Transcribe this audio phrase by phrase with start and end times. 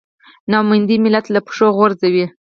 [0.51, 2.25] نا اميدي ملت له پښو غورځوي.